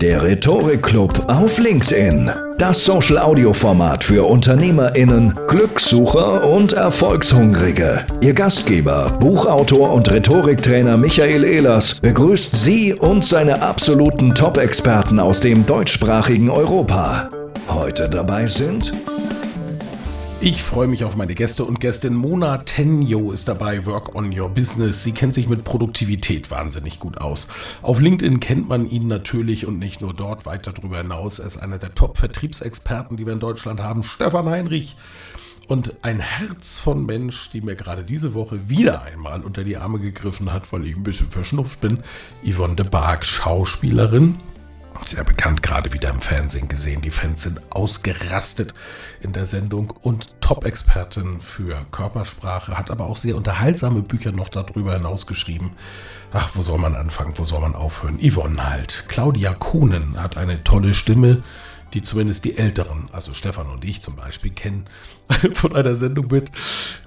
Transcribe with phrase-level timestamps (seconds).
[0.00, 2.28] Der Rhetorik-Club auf LinkedIn.
[2.58, 8.04] Das Social-Audio-Format für UnternehmerInnen, Glückssucher und Erfolgshungrige.
[8.20, 15.64] Ihr Gastgeber, Buchautor und Rhetoriktrainer Michael Ehlers begrüßt Sie und seine absoluten Top-Experten aus dem
[15.64, 17.28] deutschsprachigen Europa.
[17.68, 18.92] Heute dabei sind
[20.44, 24.50] ich freue mich auf meine Gäste und Gästin Mona Tenjo ist dabei, Work on Your
[24.50, 25.02] Business.
[25.02, 27.48] Sie kennt sich mit Produktivität wahnsinnig gut aus.
[27.80, 31.38] Auf LinkedIn kennt man ihn natürlich und nicht nur dort, weiter darüber hinaus.
[31.38, 34.96] Er ist einer der Top-Vertriebsexperten, die wir in Deutschland haben, Stefan Heinrich.
[35.66, 39.98] Und ein Herz von Mensch, die mir gerade diese Woche wieder einmal unter die Arme
[39.98, 42.00] gegriffen hat, weil ich ein bisschen verschnupft bin,
[42.44, 44.34] Yvonne de Barg, Schauspielerin,
[45.04, 47.00] sehr bekannt, gerade wieder im Fernsehen gesehen.
[47.00, 48.74] Die Fans sind ausgerastet
[49.20, 54.94] in der Sendung und Top-Expertin für Körpersprache, hat aber auch sehr unterhaltsame Bücher noch darüber
[54.94, 55.72] hinaus geschrieben.
[56.32, 58.18] Ach, wo soll man anfangen, wo soll man aufhören?
[58.18, 59.04] Yvonne halt.
[59.08, 61.42] Claudia Kohnen hat eine tolle Stimme,
[61.94, 64.86] die zumindest die Älteren, also Stefan und ich zum Beispiel, kennen
[65.54, 66.50] von einer Sendung mit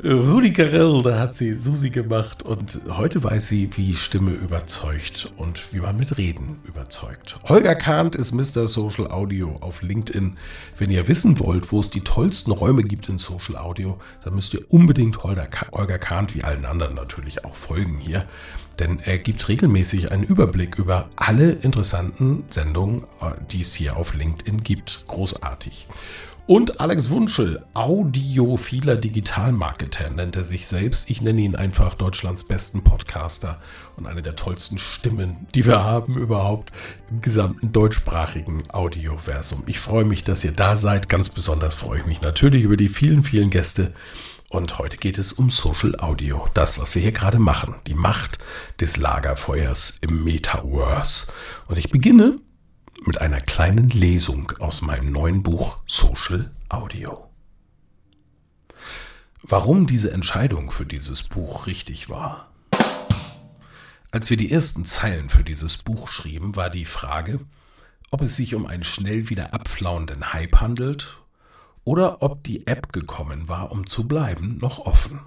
[0.03, 1.01] Rudi Carell.
[1.03, 5.97] Da hat sie Susi gemacht und heute weiß sie, wie Stimme überzeugt und wie man
[5.97, 7.37] mit Reden überzeugt.
[7.43, 8.65] Holger Kahnt ist Mr.
[8.65, 10.37] Social Audio auf LinkedIn.
[10.77, 14.53] Wenn ihr wissen wollt, wo es die tollsten Räume gibt in Social Audio, dann müsst
[14.53, 18.25] ihr unbedingt Holger, Kahnt, wie allen anderen natürlich auch folgen hier
[18.79, 24.13] denn er gibt regelmäßig einen Überblick über alle interessanten Sendungen, äh, die es hier auf
[24.13, 25.03] LinkedIn gibt.
[25.07, 25.87] Großartig.
[26.47, 31.09] Und Alex Wunschel, audiophiler Digitalmarketer, nennt er sich selbst.
[31.09, 33.59] Ich nenne ihn einfach Deutschlands besten Podcaster
[33.97, 36.71] und eine der tollsten Stimmen, die wir haben überhaupt
[37.09, 39.63] im gesamten deutschsprachigen Audioversum.
[39.65, 41.09] Ich freue mich, dass ihr da seid.
[41.09, 43.91] Ganz besonders freue ich mich natürlich über die vielen, vielen Gäste,
[44.49, 46.47] und heute geht es um Social Audio.
[46.53, 47.75] Das, was wir hier gerade machen.
[47.85, 48.39] Die Macht
[48.79, 51.27] des Lagerfeuers im Metaverse.
[51.67, 52.37] Und ich beginne
[53.05, 57.29] mit einer kleinen Lesung aus meinem neuen Buch Social Audio.
[59.43, 62.51] Warum diese Entscheidung für dieses Buch richtig war?
[64.11, 67.41] Als wir die ersten Zeilen für dieses Buch schrieben, war die Frage,
[68.11, 71.19] ob es sich um einen schnell wieder abflauenden Hype handelt
[71.87, 75.21] oder ob die App gekommen war, um zu bleiben, noch offen.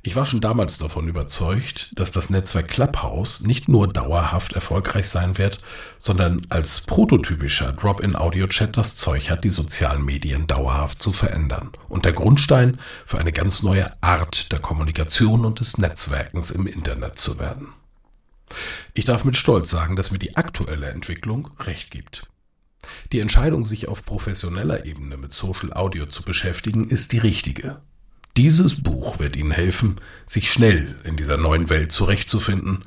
[0.00, 5.36] Ich war schon damals davon überzeugt, dass das Netzwerk Clubhouse nicht nur dauerhaft erfolgreich sein
[5.36, 5.58] wird,
[5.98, 12.14] sondern als prototypischer Drop-in-Audio-Chat das Zeug hat, die sozialen Medien dauerhaft zu verändern und der
[12.14, 17.68] Grundstein für eine ganz neue Art der Kommunikation und des Netzwerkens im Internet zu werden.
[18.94, 22.26] Ich darf mit Stolz sagen, dass mir die aktuelle Entwicklung recht gibt.
[23.12, 27.80] Die Entscheidung, sich auf professioneller Ebene mit Social Audio zu beschäftigen, ist die richtige.
[28.36, 32.84] Dieses Buch wird Ihnen helfen, sich schnell in dieser neuen Welt zurechtzufinden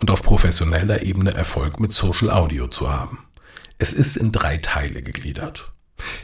[0.00, 3.26] und auf professioneller Ebene Erfolg mit Social Audio zu haben.
[3.78, 5.72] Es ist in drei Teile gegliedert.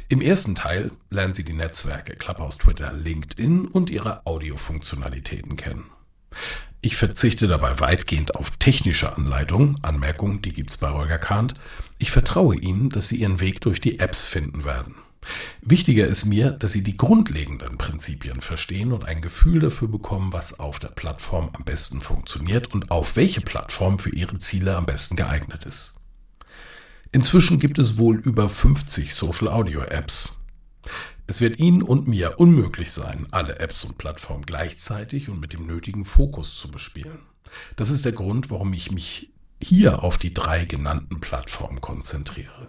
[0.09, 5.91] Im ersten Teil lernen Sie die Netzwerke Clubhouse, Twitter, LinkedIn und ihre Audiofunktionalitäten kennen.
[6.81, 11.55] Ich verzichte dabei weitgehend auf technische Anleitungen, Anmerkungen, die gibt's bei Holger Kahnt.
[11.99, 14.95] Ich vertraue Ihnen, dass Sie Ihren Weg durch die Apps finden werden.
[15.61, 20.61] Wichtiger ist mir, dass Sie die grundlegenden Prinzipien verstehen und ein Gefühl dafür bekommen, was
[20.61, 25.17] auf der Plattform am besten funktioniert und auf welche Plattform für Ihre Ziele am besten
[25.17, 25.95] geeignet ist.
[27.11, 30.37] Inzwischen gibt es wohl über 50 Social Audio Apps.
[31.31, 35.67] Es wird Ihnen und mir unmöglich sein, alle Apps und Plattformen gleichzeitig und mit dem
[35.67, 37.19] nötigen Fokus zu bespielen.
[37.77, 39.31] Das ist der Grund, warum ich mich
[39.63, 42.69] hier auf die drei genannten Plattformen konzentriere.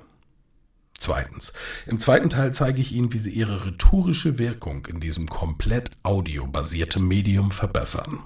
[0.99, 1.53] Zweitens.
[1.87, 7.07] Im zweiten Teil zeige ich Ihnen, wie Sie Ihre rhetorische Wirkung in diesem komplett audiobasierten
[7.07, 8.19] Medium verbessern.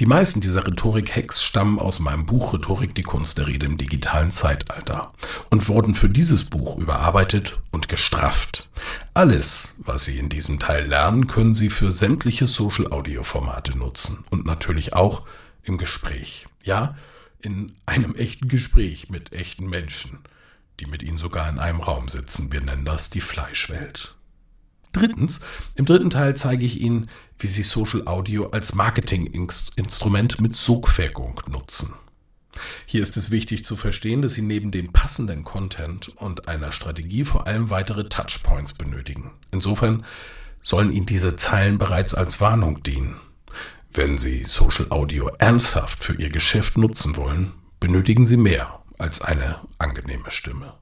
[0.00, 4.30] Die meisten dieser Rhetorik-Hacks stammen aus meinem Buch Rhetorik, die Kunst der Rede im digitalen
[4.30, 5.12] Zeitalter
[5.50, 8.68] und wurden für dieses Buch überarbeitet und gestrafft.
[9.14, 14.94] Alles, was Sie in diesem Teil lernen, können Sie für sämtliche Social-Audio-Formate nutzen und natürlich
[14.94, 15.26] auch
[15.62, 16.46] im Gespräch.
[16.62, 16.96] Ja,
[17.40, 20.18] in einem echten Gespräch mit echten Menschen,
[20.80, 22.52] die mit Ihnen sogar in einem Raum sitzen.
[22.52, 24.14] Wir nennen das die Fleischwelt.
[24.98, 25.40] Drittens,
[25.76, 27.08] im dritten Teil zeige ich Ihnen,
[27.38, 31.92] wie Sie Social Audio als Marketinginstrument mit Sogwirkung nutzen.
[32.84, 37.24] Hier ist es wichtig zu verstehen, dass Sie neben dem passenden Content und einer Strategie
[37.24, 39.30] vor allem weitere Touchpoints benötigen.
[39.52, 40.04] Insofern
[40.62, 43.20] sollen Ihnen diese Zeilen bereits als Warnung dienen.
[43.92, 49.60] Wenn Sie Social Audio ernsthaft für Ihr Geschäft nutzen wollen, benötigen Sie mehr als eine
[49.78, 50.74] angenehme Stimme.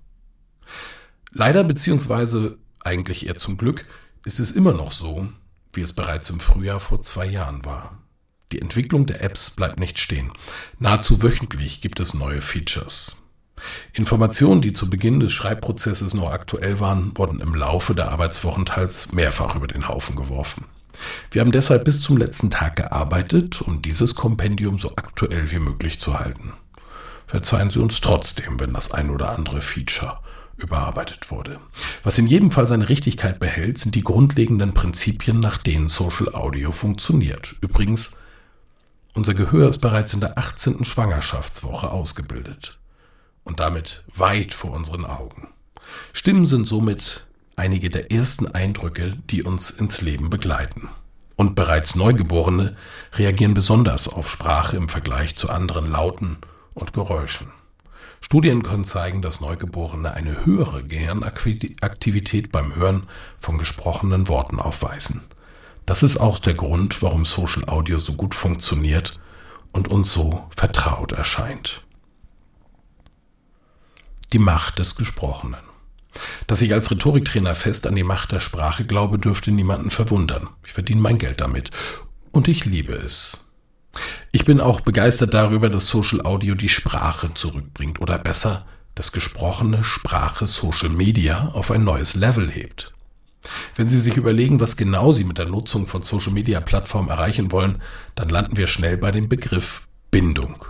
[1.33, 3.85] Leider beziehungsweise eigentlich eher zum Glück
[4.27, 5.29] ist es immer noch so,
[5.73, 8.03] wie es bereits im Frühjahr vor zwei Jahren war.
[8.51, 10.33] Die Entwicklung der Apps bleibt nicht stehen.
[10.81, 13.23] Nahezu wöchentlich gibt es neue Features.
[13.93, 19.13] Informationen, die zu Beginn des Schreibprozesses noch aktuell waren, wurden im Laufe der Arbeitswochen teils
[19.13, 20.65] mehrfach über den Haufen geworfen.
[21.31, 26.01] Wir haben deshalb bis zum letzten Tag gearbeitet, um dieses Kompendium so aktuell wie möglich
[26.01, 26.53] zu halten.
[27.27, 30.19] Verzeihen Sie uns trotzdem, wenn das ein oder andere Feature
[30.57, 31.61] überarbeitet wurde.
[32.03, 36.73] Was in jedem Fall seine Richtigkeit behält, sind die grundlegenden Prinzipien, nach denen Social Audio
[36.73, 37.57] funktioniert.
[37.61, 38.17] Übrigens,
[39.15, 40.85] unser Gehör ist bereits in der 18.
[40.85, 42.79] Schwangerschaftswoche ausgebildet
[43.45, 45.49] und damit weit vor unseren Augen.
[46.13, 50.89] Stimmen sind somit einige der ersten Eindrücke, die uns ins Leben begleiten.
[51.37, 52.77] Und bereits Neugeborene
[53.15, 56.39] reagieren besonders auf Sprache im Vergleich zu anderen Lauten
[56.75, 57.53] und Geräuschen.
[58.27, 63.05] Studien können zeigen, dass Neugeborene eine höhere Gehirnaktivität beim Hören
[63.39, 65.23] von gesprochenen Worten aufweisen.
[65.87, 69.21] Das ist auch der Grund, warum Social Audio so gut funktioniert
[69.71, 71.85] und uns so vertraut erscheint.
[74.33, 75.63] Die Macht des Gesprochenen.
[76.49, 80.49] Dass ich als Rhetoriktrainer fest an die Macht der Sprache glaube, dürfte niemanden verwundern.
[80.67, 81.71] Ich verdiene mein Geld damit.
[82.33, 83.46] Und ich liebe es.
[84.33, 89.85] Ich bin auch begeistert darüber, dass Social Audio die Sprache zurückbringt oder besser das gesprochene
[89.85, 92.93] Sprache Social Media auf ein neues Level hebt.
[93.75, 97.53] Wenn Sie sich überlegen, was genau Sie mit der Nutzung von Social Media Plattformen erreichen
[97.53, 97.81] wollen,
[98.15, 100.65] dann landen wir schnell bei dem Begriff Bindung.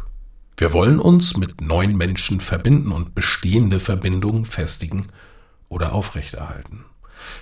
[0.58, 5.06] Wir wollen uns mit neuen Menschen verbinden und bestehende Verbindungen festigen
[5.68, 6.84] oder aufrechterhalten.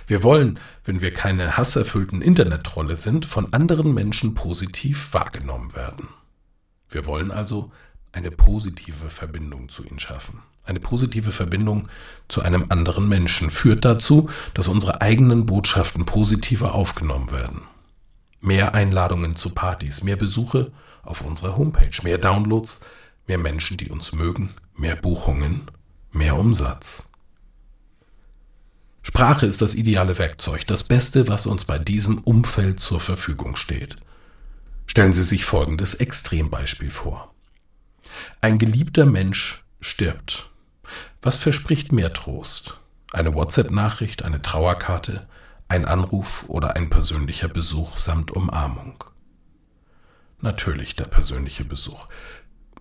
[0.07, 6.09] Wir wollen, wenn wir keine hasserfüllten Internettrolle sind, von anderen Menschen positiv wahrgenommen werden.
[6.89, 7.71] Wir wollen also
[8.11, 10.41] eine positive Verbindung zu ihnen schaffen.
[10.63, 11.89] Eine positive Verbindung
[12.27, 17.61] zu einem anderen Menschen führt dazu, dass unsere eigenen Botschaften positiver aufgenommen werden.
[18.41, 20.71] Mehr Einladungen zu Partys, mehr Besuche
[21.03, 22.81] auf unserer Homepage, mehr Downloads,
[23.27, 25.69] mehr Menschen, die uns mögen, mehr Buchungen,
[26.11, 27.11] mehr Umsatz.
[29.07, 33.97] Sprache ist das ideale Werkzeug, das Beste, was uns bei diesem Umfeld zur Verfügung steht.
[34.87, 37.31] Stellen Sie sich folgendes Extrembeispiel vor.
[38.41, 40.49] Ein geliebter Mensch stirbt.
[41.21, 42.79] Was verspricht mehr Trost?
[43.13, 45.27] Eine WhatsApp-Nachricht, eine Trauerkarte,
[45.67, 49.03] ein Anruf oder ein persönlicher Besuch samt Umarmung?
[50.41, 52.07] Natürlich der persönliche Besuch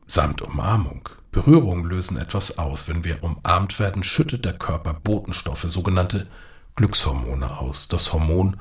[0.06, 1.06] samt Umarmung.
[1.34, 2.86] Berührungen lösen etwas aus.
[2.86, 6.28] Wenn wir umarmt werden, schüttet der Körper Botenstoffe, sogenannte
[6.76, 7.88] Glückshormone aus.
[7.88, 8.56] Das Hormon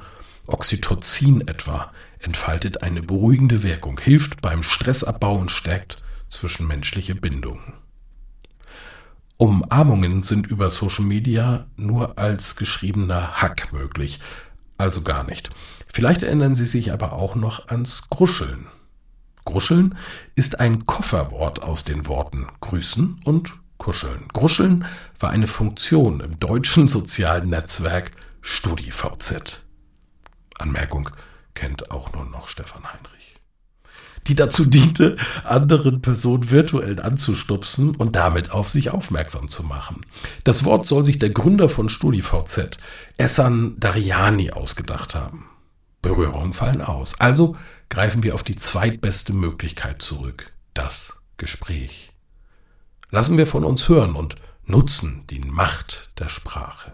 [0.47, 5.97] Oxytocin etwa entfaltet eine beruhigende Wirkung, hilft beim Stressabbau und stärkt
[6.29, 7.73] zwischenmenschliche Bindungen.
[9.37, 14.19] Umarmungen sind über Social Media nur als geschriebener Hack möglich,
[14.79, 15.51] also gar nicht.
[15.93, 18.65] Vielleicht erinnern Sie sich aber auch noch ans Gruscheln.
[19.45, 19.97] Gruscheln
[20.35, 24.27] ist ein Kofferwort aus den Worten grüßen und kuscheln.
[24.31, 24.85] Gruscheln
[25.19, 29.59] war eine Funktion im deutschen sozialen Netzwerk StudiVZ.
[30.57, 31.09] Anmerkung
[31.53, 33.35] kennt auch nur noch Stefan Heinrich.
[34.27, 40.05] Die dazu diente, anderen Personen virtuell anzustupsen und damit auf sich aufmerksam zu machen.
[40.45, 42.77] Das Wort soll sich der Gründer von StudiVZ,
[43.17, 45.49] Essan Dariani, ausgedacht haben.
[46.01, 47.19] Berührungen fallen aus.
[47.19, 47.55] Also
[47.93, 52.09] greifen wir auf die zweitbeste Möglichkeit zurück, das Gespräch.
[53.11, 54.35] Lassen wir von uns hören und
[54.65, 56.93] nutzen die Macht der Sprache.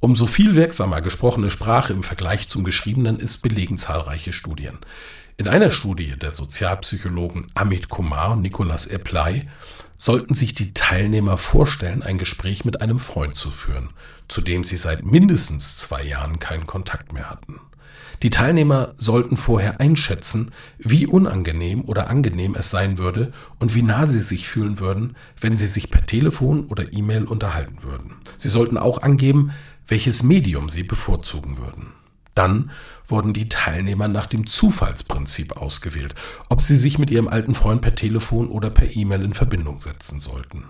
[0.00, 4.80] Umso viel wirksamer gesprochene Sprache im Vergleich zum Geschriebenen ist, belegen zahlreiche Studien.
[5.36, 9.48] In einer Studie der Sozialpsychologen Amit Kumar und Nicolas Epley
[9.96, 13.90] sollten sich die Teilnehmer vorstellen, ein Gespräch mit einem Freund zu führen,
[14.26, 17.60] zu dem sie seit mindestens zwei Jahren keinen Kontakt mehr hatten.
[18.22, 24.06] Die Teilnehmer sollten vorher einschätzen, wie unangenehm oder angenehm es sein würde und wie nah
[24.06, 28.16] sie sich fühlen würden, wenn sie sich per Telefon oder E-Mail unterhalten würden.
[28.36, 29.52] Sie sollten auch angeben,
[29.86, 31.92] welches Medium sie bevorzugen würden.
[32.34, 32.70] Dann
[33.06, 36.14] wurden die Teilnehmer nach dem Zufallsprinzip ausgewählt,
[36.48, 40.18] ob sie sich mit ihrem alten Freund per Telefon oder per E-Mail in Verbindung setzen
[40.18, 40.64] sollten.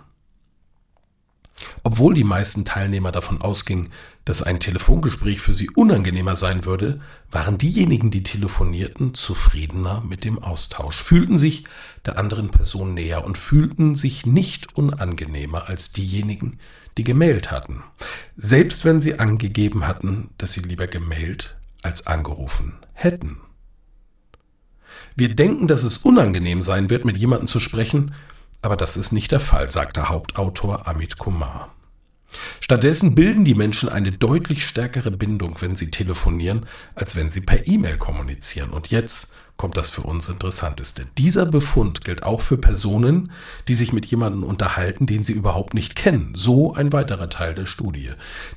[1.82, 3.90] Obwohl die meisten Teilnehmer davon ausgingen,
[4.24, 10.42] dass ein Telefongespräch für sie unangenehmer sein würde, waren diejenigen, die telefonierten, zufriedener mit dem
[10.42, 11.64] Austausch, fühlten sich
[12.06, 16.58] der anderen Person näher und fühlten sich nicht unangenehmer als diejenigen,
[16.96, 17.82] die gemailt hatten,
[18.36, 23.40] selbst wenn sie angegeben hatten, dass sie lieber gemailt als angerufen hätten.
[25.16, 28.14] Wir denken, dass es unangenehm sein wird, mit jemandem zu sprechen,
[28.64, 31.74] aber das ist nicht der Fall, sagt der Hauptautor Amit Kumar.
[32.60, 37.66] Stattdessen bilden die Menschen eine deutlich stärkere Bindung, wenn sie telefonieren, als wenn sie per
[37.66, 38.70] E-Mail kommunizieren.
[38.70, 41.06] Und jetzt kommt das für uns Interessanteste.
[41.18, 43.30] Dieser Befund gilt auch für Personen,
[43.68, 46.32] die sich mit jemandem unterhalten, den sie überhaupt nicht kennen.
[46.34, 48.10] So ein weiterer Teil der Studie.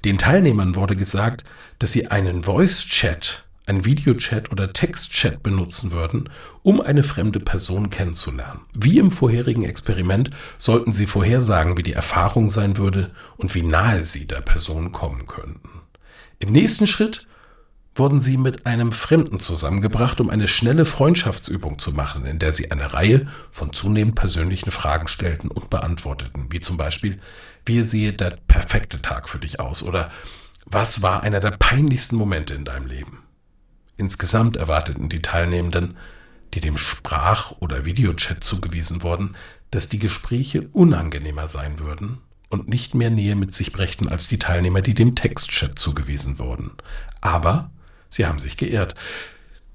[0.05, 1.43] Den Teilnehmern wurde gesagt,
[1.79, 6.29] dass sie einen Voice-Chat ein Videochat oder Textchat benutzen würden,
[6.63, 8.61] um eine fremde Person kennenzulernen.
[8.73, 14.05] Wie im vorherigen Experiment sollten sie vorhersagen, wie die Erfahrung sein würde und wie nahe
[14.05, 15.69] sie der Person kommen könnten.
[16.39, 17.27] Im nächsten Schritt
[17.93, 22.71] wurden sie mit einem Fremden zusammengebracht, um eine schnelle Freundschaftsübung zu machen, in der sie
[22.71, 27.19] eine Reihe von zunehmend persönlichen Fragen stellten und beantworteten, wie zum Beispiel,
[27.65, 30.11] wie sehe der perfekte Tag für dich aus oder
[30.65, 33.26] was war einer der peinlichsten Momente in deinem Leben?
[33.97, 35.97] Insgesamt erwarteten die Teilnehmenden,
[36.53, 39.35] die dem Sprach- oder Videochat zugewiesen wurden,
[39.71, 44.39] dass die Gespräche unangenehmer sein würden und nicht mehr Nähe mit sich brächten als die
[44.39, 46.71] Teilnehmer, die dem Textchat zugewiesen wurden.
[47.19, 47.71] Aber
[48.09, 48.95] sie haben sich geirrt.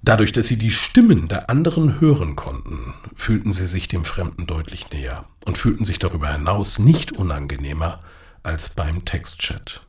[0.05, 4.91] Dadurch, dass sie die Stimmen der anderen hören konnten, fühlten sie sich dem Fremden deutlich
[4.91, 8.01] näher und fühlten sich darüber hinaus nicht unangenehmer
[8.43, 9.83] als beim Textchat.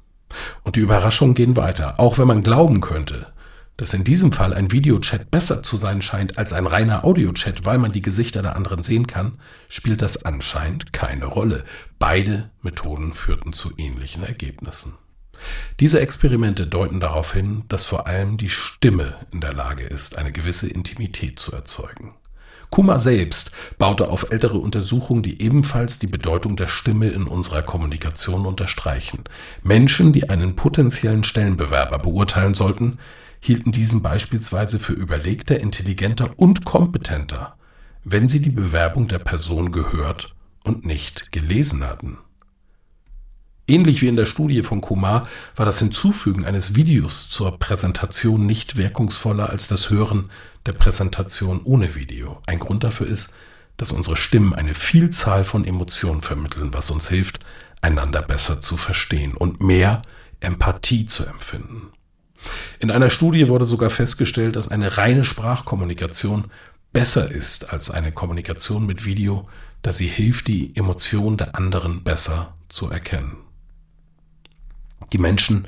[0.64, 3.34] Und die Überraschungen gehen weiter, auch wenn man glauben könnte,
[3.78, 7.78] dass in diesem Fall ein Videochat besser zu sein scheint als ein reiner Audiochat, weil
[7.78, 11.64] man die Gesichter der anderen sehen kann, spielt das anscheinend keine Rolle.
[12.00, 14.94] Beide Methoden führten zu ähnlichen Ergebnissen.
[15.80, 20.32] Diese Experimente deuten darauf hin, dass vor allem die Stimme in der Lage ist, eine
[20.32, 22.14] gewisse Intimität zu erzeugen.
[22.74, 28.48] Kummer selbst baute auf ältere Untersuchungen, die ebenfalls die Bedeutung der Stimme in unserer Kommunikation
[28.48, 29.26] unterstreichen.
[29.62, 32.98] Menschen, die einen potenziellen Stellenbewerber beurteilen sollten,
[33.40, 37.58] hielten diesen beispielsweise für überlegter, intelligenter und kompetenter,
[38.06, 42.18] wenn sie die Bewerbung der Person gehört und nicht gelesen hatten.
[43.66, 45.24] Ähnlich wie in der Studie von Kumar
[45.56, 50.30] war das Hinzufügen eines Videos zur Präsentation nicht wirkungsvoller als das Hören
[50.66, 52.42] der Präsentation ohne Video.
[52.46, 53.34] Ein Grund dafür ist,
[53.78, 57.40] dass unsere Stimmen eine Vielzahl von Emotionen vermitteln, was uns hilft,
[57.82, 60.02] einander besser zu verstehen und mehr
[60.42, 61.94] Empathie zu empfinden.
[62.80, 66.52] In einer Studie wurde sogar festgestellt, dass eine reine Sprachkommunikation
[66.92, 69.44] besser ist als eine Kommunikation mit Video,
[69.82, 73.43] da sie hilft, die Emotionen der anderen besser zu erkennen.
[75.12, 75.68] Die Menschen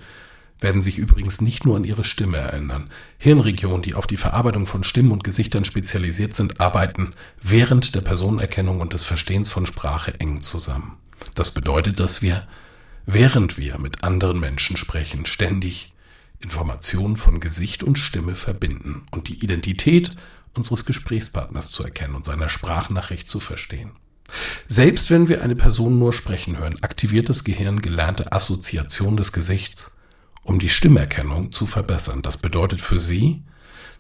[0.60, 2.90] werden sich übrigens nicht nur an ihre Stimme erinnern.
[3.18, 8.80] Hirnregionen, die auf die Verarbeitung von Stimmen und Gesichtern spezialisiert sind, arbeiten während der Personenerkennung
[8.80, 10.98] und des Verstehens von Sprache eng zusammen.
[11.34, 12.48] Das bedeutet, dass wir,
[13.06, 15.94] während wir mit anderen Menschen sprechen, ständig
[16.40, 20.16] Informationen von Gesicht und Stimme verbinden und die Identität
[20.54, 23.92] unseres Gesprächspartners zu erkennen und seiner Sprachnachricht zu verstehen.
[24.68, 29.96] Selbst wenn wir eine Person nur sprechen hören, aktiviert das Gehirn gelernte Assoziation des Gesichts,
[30.44, 32.22] um die Stimmerkennung zu verbessern.
[32.22, 33.44] Das bedeutet für Sie,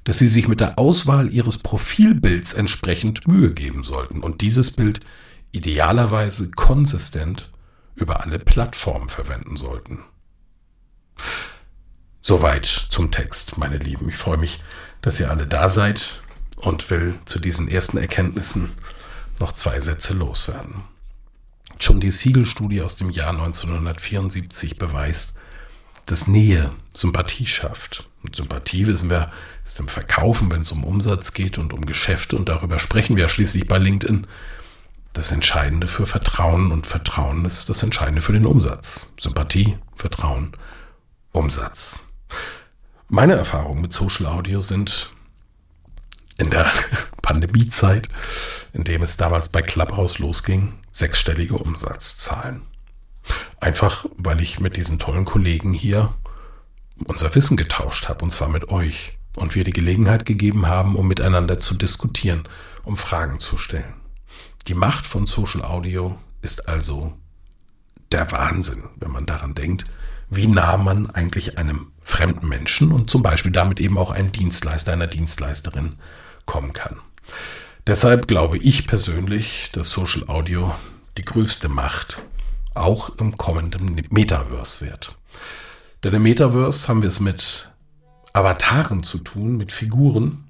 [0.04, 5.02] dass Sie sich mit der Auswahl Ihres Profilbilds entsprechend Mühe geben sollten und dieses Bild
[5.52, 7.52] idealerweise konsistent
[7.96, 10.00] über alle Plattformen verwenden sollten.
[12.22, 14.10] Soweit zum Text, meine Lieben.
[14.10, 14.60] Ich freue mich,
[15.02, 16.24] dass ihr alle da seid
[16.58, 18.72] und will zu diesen ersten Erkenntnissen
[19.40, 20.84] noch zwei Sätze loswerden.
[21.80, 25.36] Schon die Siegel-Studie aus dem Jahr 1974 beweist,
[26.06, 28.08] dass Nähe Sympathie schafft.
[28.24, 29.32] Und Sympathie, wissen wir,
[29.66, 33.30] ist im Verkaufen, wenn es um Umsatz geht und um Geschäfte, und darüber sprechen wir
[33.30, 34.28] schließlich bei LinkedIn,
[35.14, 39.14] das Entscheidende für Vertrauen und Vertrauen ist das Entscheidende für den Umsatz.
[39.20, 40.58] Sympathie, Vertrauen,
[41.32, 42.06] Umsatz.
[43.08, 45.14] Meine Erfahrungen mit Social Audio sind
[46.38, 46.70] in der
[47.26, 48.08] Pandemiezeit,
[48.72, 52.62] in dem es damals bei Clubhouse losging, sechsstellige Umsatzzahlen.
[53.60, 56.14] Einfach, weil ich mit diesen tollen Kollegen hier
[57.08, 59.18] unser Wissen getauscht habe, und zwar mit euch.
[59.36, 62.48] Und wir die Gelegenheit gegeben haben, um miteinander zu diskutieren,
[62.84, 63.96] um Fragen zu stellen.
[64.68, 67.18] Die Macht von Social Audio ist also
[68.12, 69.86] der Wahnsinn, wenn man daran denkt,
[70.30, 74.94] wie nah man eigentlich einem fremden Menschen und zum Beispiel damit eben auch einem Dienstleister,
[74.94, 75.96] einer Dienstleisterin
[76.46, 77.00] kommen kann.
[77.88, 80.74] Deshalb glaube ich persönlich, dass Social Audio
[81.18, 82.24] die größte Macht
[82.74, 85.16] auch im kommenden Metaverse wird.
[86.04, 87.72] Denn im Metaverse haben wir es mit
[88.34, 90.46] Avataren zu tun, mit Figuren,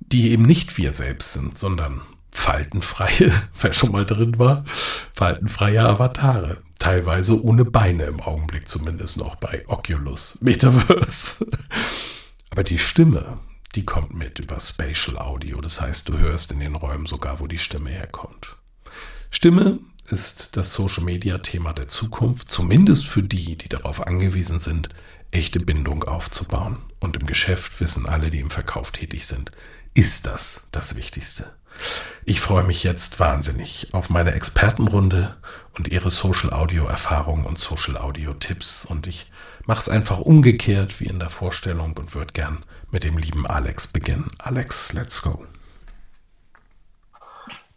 [0.00, 4.64] die eben nicht wir selbst sind, sondern faltenfreie, wer schon mal drin war,
[5.14, 6.62] faltenfreie Avatare.
[6.78, 11.44] Teilweise ohne Beine im Augenblick zumindest noch bei Oculus Metaverse.
[12.50, 13.38] Aber die Stimme,
[13.74, 15.60] die kommt mit über Spatial Audio.
[15.60, 18.56] Das heißt, du hörst in den Räumen sogar, wo die Stimme herkommt.
[19.30, 24.88] Stimme ist das Social Media Thema der Zukunft, zumindest für die, die darauf angewiesen sind,
[25.30, 26.78] echte Bindung aufzubauen.
[26.98, 29.52] Und im Geschäft wissen alle, die im Verkauf tätig sind,
[29.94, 31.52] ist das das Wichtigste.
[32.24, 35.36] Ich freue mich jetzt wahnsinnig auf meine Expertenrunde
[35.76, 38.84] und ihre Social Audio Erfahrungen und Social Audio Tipps.
[38.84, 39.30] Und ich
[39.68, 43.86] mache es einfach umgekehrt wie in der Vorstellung und würde gern mit dem lieben Alex
[43.86, 44.30] beginnen.
[44.38, 45.44] Alex, let's go.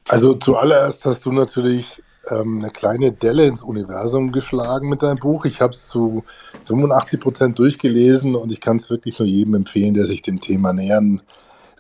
[0.08, 5.44] Also zuallererst hast du natürlich ähm, eine kleine Delle ins Universum geschlagen mit deinem Buch.
[5.44, 6.24] Ich habe es zu
[6.66, 10.72] 85 Prozent durchgelesen und ich kann es wirklich nur jedem empfehlen, der sich dem Thema
[10.72, 11.22] nähern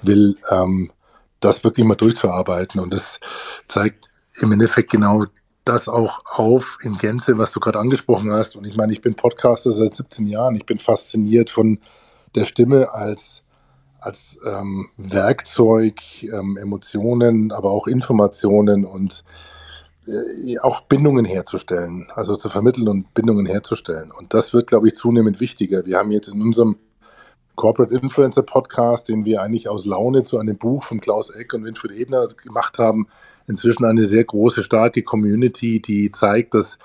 [0.01, 0.91] will, ähm,
[1.39, 2.82] das wirklich mal durchzuarbeiten.
[2.82, 3.22] Und das
[3.70, 4.10] zeigt
[4.41, 5.25] im Endeffekt genau
[5.65, 8.56] das auch auf in Gänze, was du gerade angesprochen hast.
[8.56, 10.56] Und ich meine, ich bin Podcaster seit 17 Jahren.
[10.56, 11.80] Ich bin fasziniert von
[12.36, 13.44] der Stimme als,
[14.00, 19.24] als ähm, Werkzeug, ähm, Emotionen, aber auch Informationen und
[20.08, 24.12] äh, auch Bindungen herzustellen, also zu vermitteln und Bindungen herzustellen.
[24.12, 25.86] Und das wird, glaube ich, zunehmend wichtiger.
[25.86, 26.78] Wir haben jetzt in unserem
[27.56, 31.65] Corporate Influencer Podcast, den wir eigentlich aus Laune zu einem Buch von Klaus Eck und
[31.65, 33.08] Winfried Ebner gemacht haben,
[33.47, 36.77] inzwischen eine sehr große, starke Community, die zeigt, dass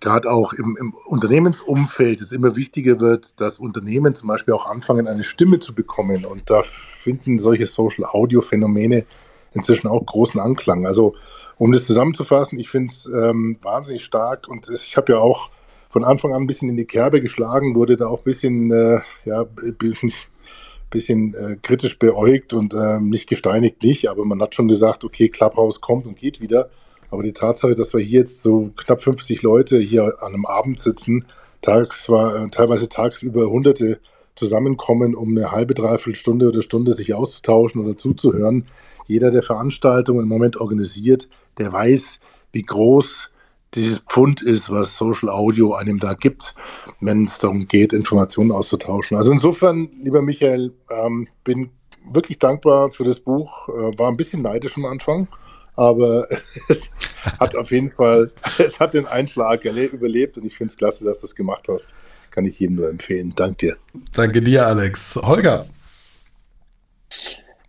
[0.00, 5.06] gerade auch im, im, Unternehmensumfeld es immer wichtiger wird, dass Unternehmen zum Beispiel auch anfangen,
[5.06, 6.24] eine Stimme zu bekommen.
[6.24, 9.04] Und da finden solche Social Audio Phänomene
[9.52, 10.86] inzwischen auch großen Anklang.
[10.86, 11.14] Also
[11.58, 15.50] um das zusammenzufassen, ich finde es ähm, wahnsinnig stark und ich habe ja auch
[15.90, 19.00] von Anfang an ein bisschen in die Kerbe geschlagen, wurde da auch ein bisschen, äh,
[19.24, 19.44] ja,
[20.90, 25.28] bisschen äh, kritisch beäugt und äh, nicht gesteinigt nicht, aber man hat schon gesagt, okay,
[25.28, 26.70] Clubhouse kommt und geht wieder.
[27.10, 30.78] Aber die Tatsache, dass wir hier jetzt so knapp 50 Leute hier an einem Abend
[30.78, 31.26] sitzen,
[31.62, 34.00] tags war, äh, teilweise tagsüber Hunderte
[34.34, 38.66] zusammenkommen, um eine halbe, dreiviertel Stunde oder Stunde sich auszutauschen oder zuzuhören.
[39.06, 42.20] Jeder, der Veranstaltungen im Moment organisiert, der weiß,
[42.52, 43.29] wie groß
[43.74, 46.54] dieses Pfund ist, was Social Audio einem da gibt,
[47.00, 49.16] wenn es darum geht, Informationen auszutauschen.
[49.16, 51.70] Also insofern, lieber Michael, ähm, bin
[52.12, 53.68] wirklich dankbar für das Buch.
[53.68, 55.28] Äh, war ein bisschen neidisch am Anfang,
[55.76, 56.26] aber
[56.68, 56.90] es
[57.38, 61.20] hat auf jeden Fall, es hat den Einschlag überlebt und ich finde es klasse, dass
[61.20, 61.94] du es gemacht hast.
[62.30, 63.32] Kann ich jedem nur empfehlen.
[63.34, 63.76] Dank dir.
[64.12, 65.16] Danke dir, Alex.
[65.16, 65.66] Holger.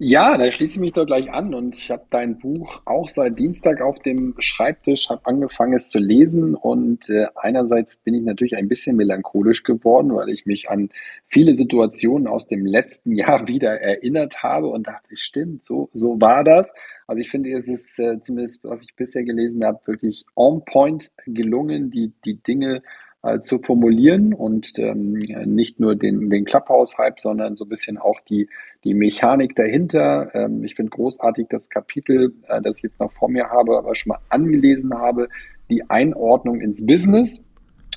[0.03, 3.37] Ja, da schließe ich mich doch gleich an und ich habe dein Buch auch seit
[3.37, 8.55] Dienstag auf dem Schreibtisch, habe angefangen es zu lesen und äh, einerseits bin ich natürlich
[8.55, 10.89] ein bisschen melancholisch geworden, weil ich mich an
[11.27, 16.43] viele Situationen aus dem letzten Jahr wieder erinnert habe und dachte, stimmt, so, so war
[16.43, 16.73] das.
[17.05, 21.11] Also ich finde, es ist äh, zumindest, was ich bisher gelesen habe, wirklich on point
[21.27, 22.81] gelungen, die, die Dinge
[23.23, 25.13] äh, zu formulieren und ähm,
[25.45, 28.49] nicht nur den, den Clubhouse-Hype, sondern so ein bisschen auch die,
[28.83, 30.33] die Mechanik dahinter.
[30.33, 33.95] Ähm, ich finde großartig das Kapitel, äh, das ich jetzt noch vor mir habe, aber
[33.95, 35.29] schon mal angelesen habe,
[35.69, 37.45] die Einordnung ins Business.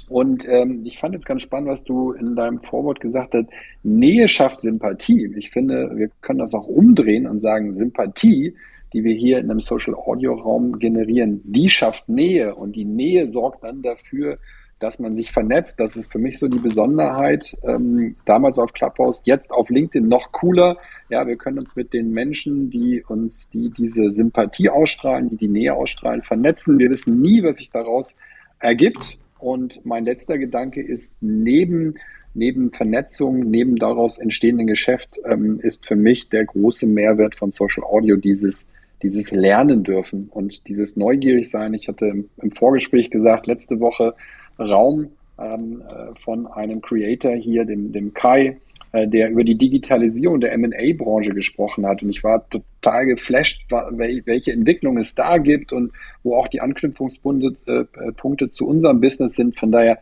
[0.09, 3.47] Und ähm, ich fand jetzt ganz spannend, was du in deinem Vorwort gesagt hast.
[3.83, 5.33] Nähe schafft Sympathie.
[5.37, 8.55] Ich finde, wir können das auch umdrehen und sagen, Sympathie,
[8.93, 13.29] die wir hier in einem Social Audio Raum generieren, die schafft Nähe und die Nähe
[13.29, 14.39] sorgt dann dafür,
[14.85, 15.81] dass man sich vernetzt.
[15.81, 17.57] Das ist für mich so die Besonderheit.
[17.67, 20.77] Ähm, damals auf Clubhouse, jetzt auf LinkedIn noch cooler.
[21.09, 25.49] Ja, wir können uns mit den Menschen, die uns, die diese Sympathie ausstrahlen, die die
[25.49, 26.79] Nähe ausstrahlen, vernetzen.
[26.79, 28.15] Wir wissen nie, was sich daraus
[28.59, 29.17] ergibt.
[29.39, 31.95] Und mein letzter Gedanke ist, neben,
[32.35, 37.85] neben Vernetzung, neben daraus entstehenden Geschäft, ähm, ist für mich der große Mehrwert von Social
[37.85, 38.69] Audio dieses,
[39.03, 41.73] dieses Lernen dürfen und dieses neugierig sein.
[41.73, 44.15] Ich hatte im, im Vorgespräch gesagt, letzte Woche,
[44.59, 48.59] Raum ähm, äh, von einem Creator hier, dem, dem Kai,
[48.93, 52.03] äh, der über die Digitalisierung der M&A-Branche gesprochen hat.
[52.03, 57.57] Und ich war total geflasht, welche Entwicklung es da gibt und wo auch die Anknüpfungspunkte
[57.67, 59.59] äh, zu unserem Business sind.
[59.59, 59.99] Von daher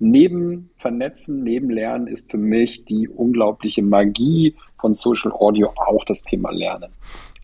[0.00, 6.22] neben Vernetzen, neben Lernen ist für mich die unglaubliche Magie von Social Audio auch das
[6.22, 6.90] Thema Lernen.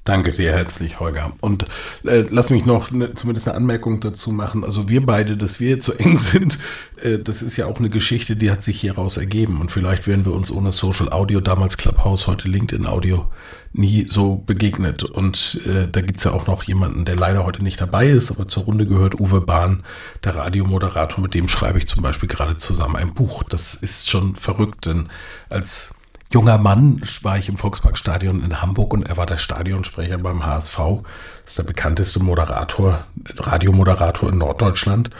[0.04, 1.32] Danke dir herzlich, Holger.
[1.40, 1.66] Und
[2.04, 4.64] äh, lass mich noch ne, zumindest eine Anmerkung dazu machen.
[4.64, 6.56] Also wir beide, dass wir jetzt so eng sind,
[7.02, 9.60] äh, das ist ja auch eine Geschichte, die hat sich hieraus ergeben.
[9.60, 13.30] Und vielleicht wären wir uns ohne Social Audio, damals Clubhouse, heute LinkedIn Audio,
[13.74, 15.04] nie so begegnet.
[15.04, 18.48] Und äh, da gibt's ja auch noch jemanden, der leider heute nicht dabei ist, aber
[18.48, 19.82] zur Runde gehört Uwe Bahn,
[20.24, 23.42] der Radiomoderator, mit dem schreibe ich zum Beispiel gerade zusammen ein Buch.
[23.42, 25.10] Das ist schon verrückt, denn
[25.50, 25.92] als
[26.32, 30.78] junger Mann war ich im Volksparkstadion in Hamburg und er war der Stadionsprecher beim HSV.
[31.46, 33.04] Ist der bekannteste Moderator,
[33.36, 35.10] Radiomoderator in Norddeutschland.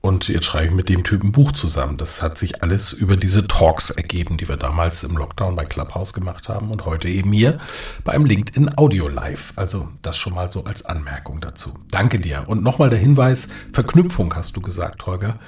[0.00, 1.96] Und jetzt schreibe ich mit dem Typen Buch zusammen.
[1.96, 6.12] Das hat sich alles über diese Talks ergeben, die wir damals im Lockdown bei Clubhouse
[6.12, 7.58] gemacht haben und heute eben hier
[8.04, 9.52] beim LinkedIn Audio Live.
[9.56, 11.74] Also das schon mal so als Anmerkung dazu.
[11.90, 12.44] Danke dir.
[12.46, 15.40] Und nochmal der Hinweis, Verknüpfung hast du gesagt, Holger.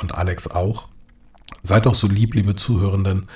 [0.00, 0.88] Und Alex auch.
[1.62, 3.28] Seid doch so lieb, liebe Zuhörenden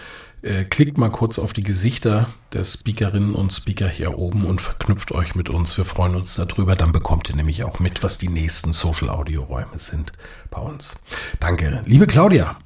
[0.47, 5.13] äh, klickt mal kurz auf die Gesichter der Speakerinnen und Speaker hier oben und verknüpft
[5.13, 5.77] euch mit uns.
[5.77, 6.77] Wir freuen uns darüber.
[6.77, 10.13] Dann bekommt ihr nämlich auch mit, was die nächsten Social Audio Räume sind
[10.51, 10.97] bei uns.
[11.41, 11.83] Danke.
[11.85, 12.57] Liebe Claudia.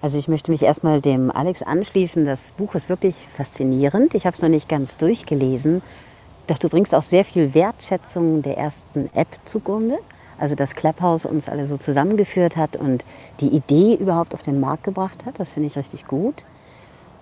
[0.00, 2.24] Also ich möchte mich erstmal dem Alex anschließen.
[2.24, 4.14] Das Buch ist wirklich faszinierend.
[4.14, 5.82] Ich habe es noch nicht ganz durchgelesen.
[6.46, 9.98] Doch du bringst auch sehr viel Wertschätzung der ersten App zugrunde
[10.38, 13.04] also das Clubhouse uns alle so zusammengeführt hat und
[13.40, 15.38] die Idee überhaupt auf den Markt gebracht hat.
[15.38, 16.44] Das finde ich richtig gut.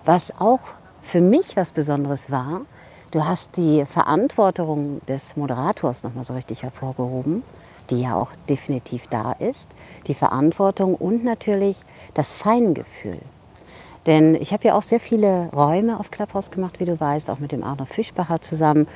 [0.05, 0.61] Was auch
[1.03, 2.63] für mich was Besonderes war,
[3.11, 7.43] du hast die Verantwortung des Moderators nochmal so richtig hervorgehoben,
[7.91, 9.71] die ja auch definitiv da ist.
[10.07, 11.79] Die Verantwortung und natürlich
[12.15, 13.19] das Feingefühl.
[14.07, 17.41] Denn ich habe ja auch sehr viele Räume auf Clubhouse gemacht, wie du weißt, auch
[17.41, 18.87] mit dem Arno Fischbacher zusammen.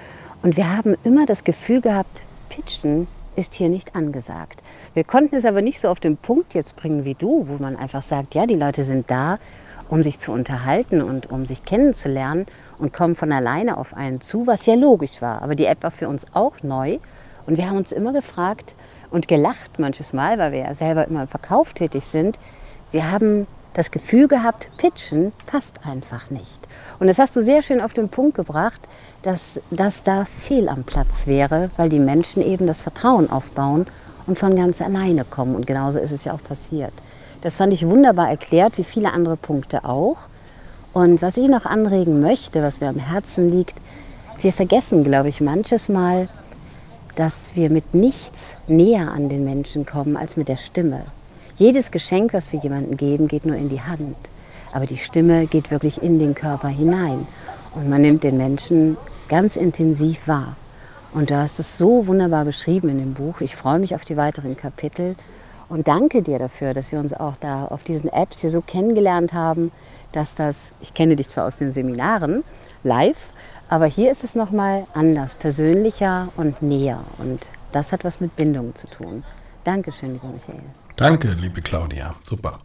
[0.42, 3.09] Und wir haben immer das Gefühl gehabt, Pitchen
[3.40, 4.62] ist hier nicht angesagt.
[4.92, 7.74] Wir konnten es aber nicht so auf den Punkt jetzt bringen wie du, wo man
[7.74, 9.38] einfach sagt, ja, die Leute sind da,
[9.88, 12.46] um sich zu unterhalten und um sich kennenzulernen
[12.79, 15.40] und kommen von alleine auf einen zu, was ja logisch war.
[15.42, 16.98] Aber die App war für uns auch neu
[17.46, 18.74] und wir haben uns immer gefragt
[19.11, 22.38] und gelacht manches Mal, weil wir ja selber immer im Verkauf tätig sind.
[22.92, 26.61] Wir haben das Gefühl gehabt, Pitchen passt einfach nicht.
[26.98, 28.81] Und das hast du sehr schön auf den Punkt gebracht,
[29.22, 33.87] dass das da fehl am Platz wäre, weil die Menschen eben das Vertrauen aufbauen
[34.26, 35.54] und von ganz alleine kommen.
[35.54, 36.92] Und genauso ist es ja auch passiert.
[37.42, 40.16] Das fand ich wunderbar erklärt, wie viele andere Punkte auch.
[40.92, 43.76] Und was ich noch anregen möchte, was mir am Herzen liegt,
[44.40, 46.28] wir vergessen, glaube ich, manches Mal,
[47.14, 51.04] dass wir mit nichts näher an den Menschen kommen als mit der Stimme.
[51.56, 54.16] Jedes Geschenk, was wir jemandem geben, geht nur in die Hand.
[54.72, 57.26] Aber die Stimme geht wirklich in den Körper hinein.
[57.74, 58.96] Und man nimmt den Menschen
[59.28, 60.56] ganz intensiv wahr.
[61.12, 63.40] Und du hast es so wunderbar beschrieben in dem Buch.
[63.40, 65.16] Ich freue mich auf die weiteren Kapitel
[65.68, 69.33] und danke dir dafür, dass wir uns auch da auf diesen Apps hier so kennengelernt
[69.33, 69.70] haben,
[70.12, 72.42] dass das, ich kenne dich zwar aus den Seminaren
[72.83, 73.33] live,
[73.68, 77.04] aber hier ist es nochmal anders, persönlicher und näher.
[77.18, 79.22] Und das hat was mit Bindung zu tun.
[79.62, 80.62] Dankeschön, lieber Michael.
[80.96, 82.16] Danke, liebe Claudia.
[82.24, 82.59] Super.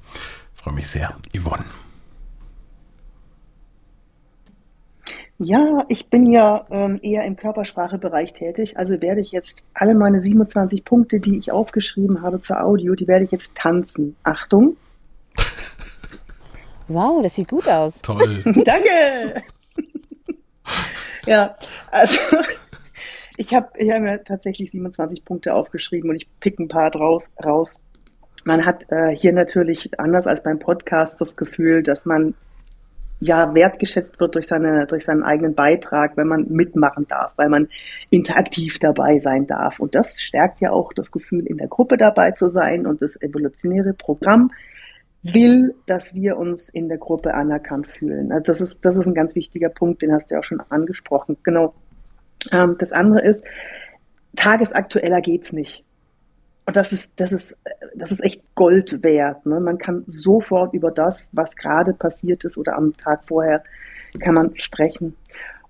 [0.55, 1.15] Ich freue mich sehr.
[1.35, 1.84] Yvonne.
[5.37, 10.21] Ja, ich bin ja ähm, eher im Körpersprachebereich tätig, also werde ich jetzt alle meine
[10.21, 14.15] 27 Punkte, die ich aufgeschrieben habe zur Audio, die werde ich jetzt tanzen.
[14.23, 14.77] Achtung.
[16.87, 18.01] Wow, das sieht gut aus.
[18.01, 18.43] Toll.
[18.65, 19.43] Danke.
[21.25, 21.57] ja,
[21.91, 22.17] also
[23.37, 27.29] ich habe ich hab mir tatsächlich 27 Punkte aufgeschrieben und ich pick ein paar draus
[27.43, 27.75] raus.
[28.45, 32.35] Man hat äh, hier natürlich anders als beim Podcast das Gefühl, dass man
[33.19, 37.69] ja wertgeschätzt wird durch, seine, durch seinen eigenen Beitrag, wenn man mitmachen darf, weil man
[38.09, 39.79] interaktiv dabei sein darf.
[39.79, 42.85] Und das stärkt ja auch das Gefühl, in der Gruppe dabei zu sein.
[42.85, 44.51] Und das evolutionäre Programm
[45.23, 48.31] will, dass wir uns in der Gruppe anerkannt fühlen.
[48.31, 50.61] Also das ist, das ist ein ganz wichtiger Punkt, den hast du ja auch schon
[50.69, 51.37] angesprochen.
[51.43, 51.73] Genau.
[52.51, 53.43] Ähm, das andere ist,
[54.35, 55.83] tagesaktueller geht's nicht.
[56.65, 57.55] Und das ist, das ist,
[57.95, 59.45] das ist echt Gold wert.
[59.45, 59.59] Ne?
[59.59, 63.63] Man kann sofort über das, was gerade passiert ist oder am Tag vorher,
[64.19, 65.15] kann man sprechen.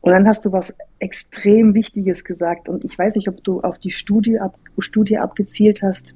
[0.02, 2.70] Und dann hast du was extrem Wichtiges gesagt.
[2.70, 6.14] Und ich weiß nicht, ob du auf die Studie, ab, Studie abgezielt hast,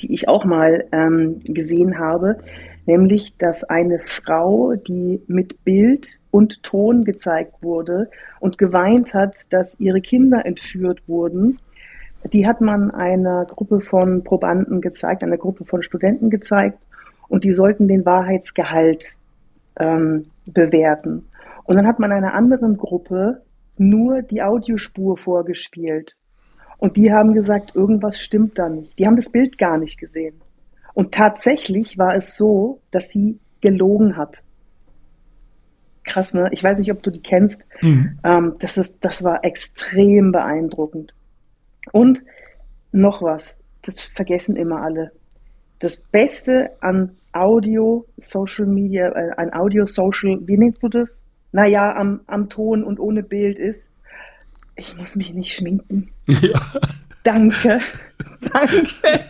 [0.00, 2.38] die ich auch mal ähm, gesehen habe.
[2.86, 8.08] Nämlich, dass eine Frau, die mit Bild und Ton gezeigt wurde
[8.40, 11.58] und geweint hat, dass ihre Kinder entführt wurden,
[12.24, 16.84] die hat man einer Gruppe von Probanden gezeigt, einer Gruppe von Studenten gezeigt
[17.28, 19.16] und die sollten den Wahrheitsgehalt
[19.78, 21.28] ähm, bewerten.
[21.64, 23.42] Und dann hat man einer anderen Gruppe
[23.76, 26.16] nur die Audiospur vorgespielt.
[26.78, 28.98] Und die haben gesagt, irgendwas stimmt da nicht.
[28.98, 30.40] Die haben das Bild gar nicht gesehen.
[30.94, 34.42] Und tatsächlich war es so, dass sie gelogen hat.
[36.04, 36.48] Krass, ne?
[36.52, 37.66] Ich weiß nicht, ob du die kennst.
[37.82, 38.18] Mhm.
[38.24, 41.12] Ähm, das, ist, das war extrem beeindruckend.
[41.92, 42.22] Und
[42.92, 45.12] noch was, das vergessen immer alle.
[45.78, 51.20] Das Beste an Audio, Social Media, äh, an Audio, Social, wie nennst du das?
[51.52, 53.90] Naja, am, am Ton und ohne Bild ist,
[54.76, 56.10] ich muss mich nicht schminken.
[56.26, 56.60] Ja.
[57.22, 57.80] Danke.
[58.52, 59.24] Danke.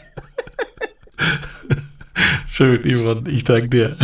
[2.46, 3.96] Schön, Yvonne, ich danke dir.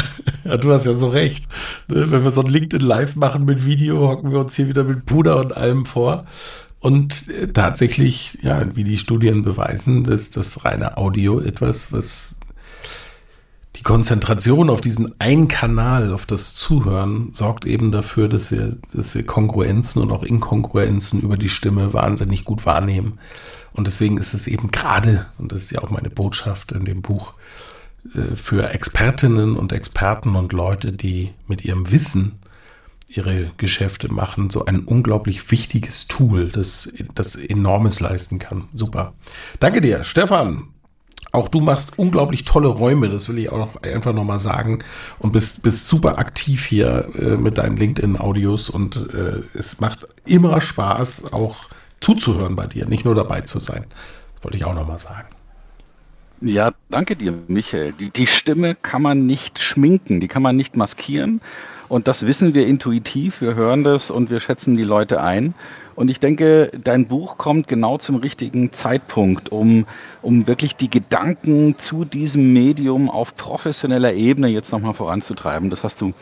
[0.45, 1.47] Ja, du hast ja so recht.
[1.89, 4.85] Ne, wenn wir so ein LinkedIn Live machen mit Video, hocken wir uns hier wieder
[4.85, 6.25] mit Puder und allem vor.
[6.85, 12.37] Und äh, tatsächlich, ja, wie die Studien beweisen, ist das reine Audio etwas, was
[13.77, 19.15] die Konzentration auf diesen einen Kanal, auf das Zuhören, sorgt eben dafür, dass wir, dass
[19.15, 23.19] wir Kongruenzen und auch Inkongruenzen über die Stimme wahnsinnig gut wahrnehmen.
[23.73, 27.01] Und deswegen ist es eben gerade, und das ist ja auch meine Botschaft in dem
[27.01, 27.33] Buch,
[28.15, 32.33] äh, für Expertinnen und Experten und Leute, die mit ihrem Wissen
[33.09, 38.69] ihre Geschäfte machen, so ein unglaublich wichtiges Tool, das, das enormes leisten kann.
[38.73, 39.15] Super.
[39.61, 40.69] Danke dir, Stefan.
[41.33, 44.79] Auch du machst unglaublich tolle Räume, das will ich auch noch, einfach nochmal sagen.
[45.19, 50.61] Und bist, bist super aktiv hier äh, mit deinen LinkedIn-Audios und äh, es macht immer
[50.61, 51.67] Spaß, auch
[52.01, 53.87] zuzuhören bei dir, nicht nur dabei zu sein.
[54.37, 55.27] Das wollte ich auch nochmal sagen.
[56.41, 57.93] Ja, danke dir, Michael.
[57.93, 61.41] Die, die Stimme kann man nicht schminken, die kann man nicht maskieren.
[61.89, 65.55] Und das wissen wir intuitiv, wir hören das und wir schätzen die Leute ein.
[65.95, 69.87] Und ich denke, dein Buch kommt genau zum richtigen Zeitpunkt, um,
[70.23, 75.71] um wirklich die Gedanken zu diesem Medium auf professioneller Ebene jetzt nochmal voranzutreiben.
[75.71, 76.13] Das hast du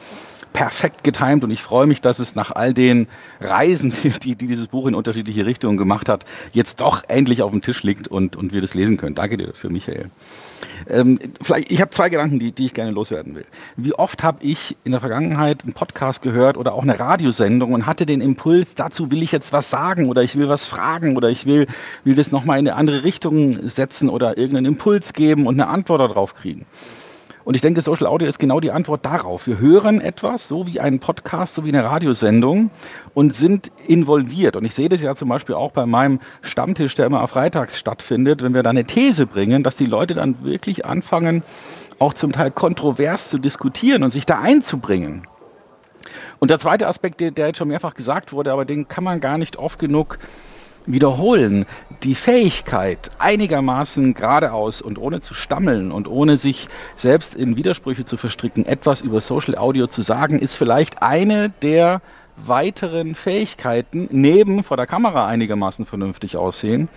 [0.53, 3.07] perfekt getimt und ich freue mich, dass es nach all den
[3.41, 7.63] Reisen, die, die dieses Buch in unterschiedliche Richtungen gemacht hat, jetzt doch endlich auf dem
[7.63, 9.15] Tisch liegt und, und wir das lesen können.
[9.15, 10.11] Danke dir dafür, Michael.
[10.89, 13.47] Ähm, vielleicht, ich habe zwei Gedanken, die, die ich gerne loswerden will.
[13.77, 17.87] Wie oft habe ich in der Vergangenheit einen Podcast gehört oder auch eine Radiosendung und
[17.87, 21.29] hatte den Impuls, dazu will ich jetzt was sagen oder ich will was fragen oder
[21.29, 21.67] ich will,
[22.05, 26.01] will das nochmal in eine andere Richtung setzen oder irgendeinen Impuls geben und eine Antwort
[26.01, 26.67] darauf kriegen.
[27.45, 29.47] Und ich denke, Social Audio ist genau die Antwort darauf.
[29.47, 32.71] Wir hören etwas, so wie einen Podcast, so wie eine Radiosendung
[33.15, 34.55] und sind involviert.
[34.55, 37.79] Und ich sehe das ja zum Beispiel auch bei meinem Stammtisch, der immer auf Freitags
[37.79, 41.43] stattfindet, wenn wir da eine These bringen, dass die Leute dann wirklich anfangen,
[41.99, 45.27] auch zum Teil kontrovers zu diskutieren und sich da einzubringen.
[46.43, 49.21] Und der zweite Aspekt, der, der jetzt schon mehrfach gesagt wurde, aber den kann man
[49.21, 50.19] gar nicht oft genug
[50.87, 51.67] wiederholen,
[52.03, 58.17] die Fähigkeit, einigermaßen geradeaus und ohne zu stammeln und ohne sich selbst in Widersprüche zu
[58.17, 62.03] verstricken, etwas über Social Audio zu sagen, ist vielleicht eine der
[62.35, 66.89] weiteren Fähigkeiten, neben vor der Kamera einigermaßen vernünftig aussehen,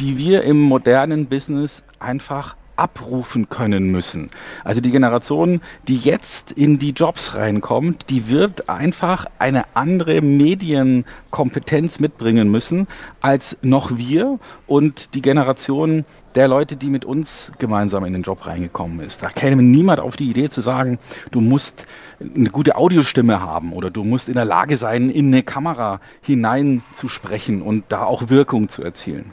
[0.00, 4.30] die wir im modernen Business einfach abrufen können müssen.
[4.64, 11.98] Also die Generation, die jetzt in die Jobs reinkommt, die wird einfach eine andere Medienkompetenz
[11.98, 12.86] mitbringen müssen
[13.20, 18.46] als noch wir und die Generation der Leute, die mit uns gemeinsam in den Job
[18.46, 19.22] reingekommen ist.
[19.22, 20.98] Da käme niemand auf die Idee zu sagen,
[21.30, 21.86] du musst
[22.20, 26.82] eine gute Audiostimme haben oder du musst in der Lage sein, in eine Kamera hinein
[26.94, 29.32] zu sprechen und da auch Wirkung zu erzielen.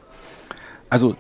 [0.89, 1.15] Also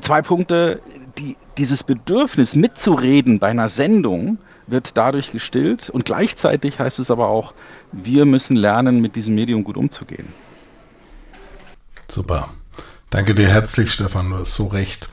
[0.00, 0.80] zwei Punkte,
[1.20, 7.28] die, dieses Bedürfnis mitzureden bei einer Sendung wird dadurch gestillt und gleichzeitig heißt es aber
[7.28, 7.54] auch,
[7.92, 10.28] wir müssen lernen, mit diesem Medium gut umzugehen.
[12.08, 12.50] Super.
[13.10, 15.08] Danke dir herzlich, Stefan, du hast so recht.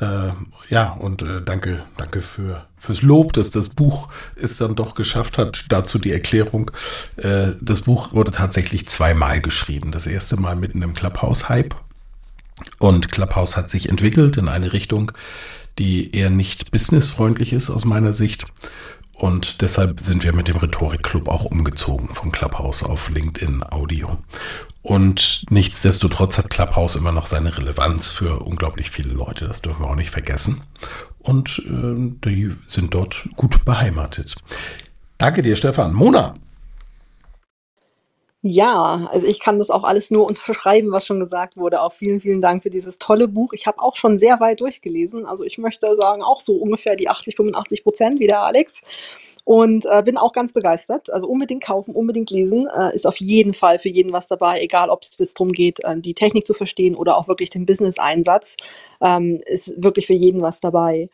[0.00, 0.30] Äh,
[0.68, 5.38] ja, und äh, danke, danke für, fürs Lob, dass das Buch es dann doch geschafft
[5.38, 5.64] hat.
[5.68, 6.70] Dazu die Erklärung.
[7.16, 9.90] Äh, das Buch wurde tatsächlich zweimal geschrieben.
[9.90, 11.74] Das erste Mal mitten im Clubhouse-Hype
[12.78, 15.12] und Clubhouse hat sich entwickelt in eine Richtung,
[15.78, 18.46] die eher nicht businessfreundlich ist aus meiner Sicht.
[19.14, 24.18] Und deshalb sind wir mit dem Rhetorik-Club auch umgezogen von Clubhouse auf LinkedIn Audio.
[24.82, 29.46] Und nichtsdestotrotz hat Clubhouse immer noch seine Relevanz für unglaublich viele Leute.
[29.46, 30.62] Das dürfen wir auch nicht vergessen.
[31.20, 34.34] Und äh, die sind dort gut beheimatet.
[35.16, 35.94] Danke dir, Stefan.
[35.94, 36.34] Mona,
[38.46, 41.80] ja, also ich kann das auch alles nur unterschreiben, was schon gesagt wurde.
[41.80, 43.54] Auch vielen, vielen Dank für dieses tolle Buch.
[43.54, 45.24] Ich habe auch schon sehr weit durchgelesen.
[45.24, 48.82] Also ich möchte sagen, auch so ungefähr die 80, 85 Prozent wie der Alex.
[49.44, 51.10] und äh, bin auch ganz begeistert.
[51.10, 52.68] Also unbedingt kaufen, unbedingt lesen.
[52.68, 55.82] Äh, ist auf jeden Fall für jeden was dabei, egal ob es jetzt darum geht,
[55.84, 58.56] äh, die Technik zu verstehen oder auch wirklich den Business-Einsatz.
[59.00, 61.08] Ähm, ist wirklich für jeden was dabei.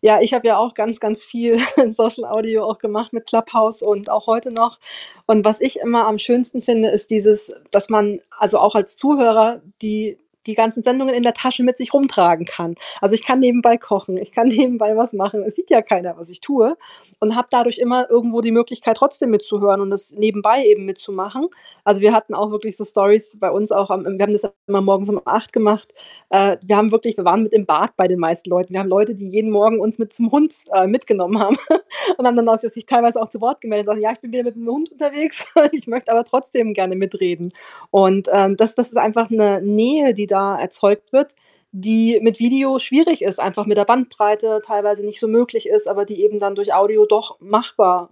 [0.00, 1.58] Ja, ich habe ja auch ganz, ganz viel
[1.88, 4.78] Social Audio auch gemacht mit Clubhouse und auch heute noch.
[5.26, 9.60] Und was ich immer am schönsten finde, ist dieses, dass man also auch als Zuhörer
[9.82, 12.74] die die ganzen Sendungen in der Tasche mit sich rumtragen kann.
[13.00, 15.42] Also ich kann nebenbei kochen, ich kann nebenbei was machen.
[15.42, 16.76] Es sieht ja keiner, was ich tue
[17.20, 21.46] und habe dadurch immer irgendwo die Möglichkeit, trotzdem mitzuhören und das nebenbei eben mitzumachen.
[21.84, 24.80] Also wir hatten auch wirklich so Stories bei uns auch, am, wir haben das immer
[24.80, 25.92] morgens um acht gemacht.
[26.30, 28.72] Äh, wir haben wirklich, wir waren mit im Bad bei den meisten Leuten.
[28.72, 31.56] Wir haben Leute, die jeden Morgen uns mit zum Hund äh, mitgenommen haben
[32.16, 34.44] und haben dann sich teilweise auch zu Wort gemeldet und sagen, ja, ich bin wieder
[34.44, 37.50] mit dem Hund unterwegs, ich möchte aber trotzdem gerne mitreden.
[37.90, 41.34] Und ähm, das, das ist einfach eine Nähe, die da da erzeugt wird,
[41.72, 46.04] die mit Video schwierig ist, einfach mit der Bandbreite teilweise nicht so möglich ist, aber
[46.04, 48.10] die eben dann durch Audio doch machbar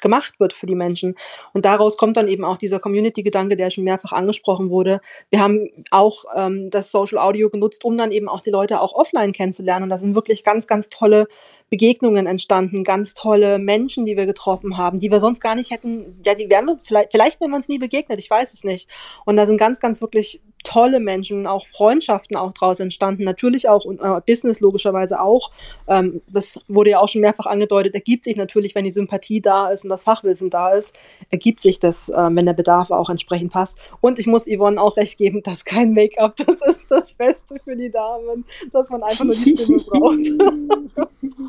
[0.00, 1.14] gemacht wird für die Menschen.
[1.52, 5.00] Und daraus kommt dann eben auch dieser Community-Gedanke, der schon mehrfach angesprochen wurde.
[5.30, 8.94] Wir haben auch ähm, das Social Audio genutzt, um dann eben auch die Leute auch
[8.94, 9.84] offline kennenzulernen.
[9.84, 11.26] Und da sind wirklich ganz, ganz tolle
[11.74, 16.20] Begegnungen entstanden, ganz tolle Menschen, die wir getroffen haben, die wir sonst gar nicht hätten,
[16.24, 18.88] ja, die wären wir vielleicht, vielleicht wären wir uns nie begegnet, ich weiß es nicht.
[19.24, 23.84] Und da sind ganz, ganz wirklich tolle Menschen, auch Freundschaften auch draus entstanden, natürlich auch
[23.84, 25.50] und äh, Business logischerweise auch.
[25.88, 29.70] Ähm, das wurde ja auch schon mehrfach angedeutet, ergibt sich natürlich, wenn die Sympathie da
[29.70, 30.94] ist und das Fachwissen da ist,
[31.30, 33.78] ergibt sich das, äh, wenn der Bedarf auch entsprechend passt.
[34.00, 37.74] Und ich muss Yvonne auch recht geben, dass kein Make-up, das ist das Beste für
[37.74, 40.20] die Damen, dass man einfach nur die Stimme braucht.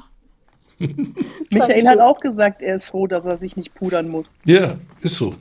[1.49, 4.33] Michael hat auch gesagt, er ist froh, dass er sich nicht pudern muss.
[4.45, 5.35] Ja, ist so.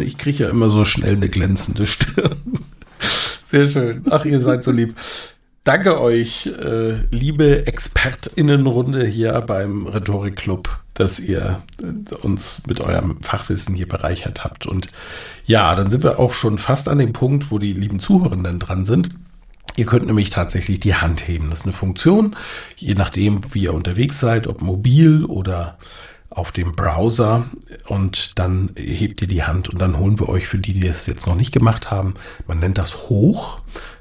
[0.00, 2.58] Ich kriege ja immer so schnell eine glänzende Stirn.
[3.42, 4.04] Sehr schön.
[4.10, 4.94] Ach, ihr seid so lieb.
[5.64, 13.74] Danke euch, äh, liebe ExpertInnenrunde hier beim Rhetorik-Club, dass ihr äh, uns mit eurem Fachwissen
[13.74, 14.66] hier bereichert habt.
[14.66, 14.88] Und
[15.44, 18.84] ja, dann sind wir auch schon fast an dem Punkt, wo die lieben Zuhörenden dran
[18.86, 19.10] sind.
[19.76, 21.50] Ihr könnt nämlich tatsächlich die Hand heben.
[21.50, 22.36] Das ist eine Funktion,
[22.76, 25.78] je nachdem, wie ihr unterwegs seid, ob mobil oder
[26.30, 27.46] auf dem Browser
[27.86, 31.06] und dann hebt ihr die Hand und dann holen wir euch für die, die das
[31.06, 32.14] jetzt noch nicht gemacht haben,
[32.46, 33.60] man nennt das hoch.